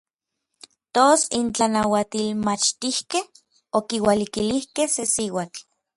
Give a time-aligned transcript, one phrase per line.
[0.93, 3.25] Tos n tlanauatilmachtijkej
[3.77, 5.61] okiualikilijkej se siuatl.